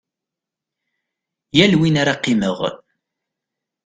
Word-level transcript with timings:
Yal 1.57 1.73
win 1.79 1.95
ara 2.01 2.19
qqimeɣ. 2.19 2.59